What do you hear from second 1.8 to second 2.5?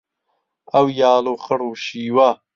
شیوە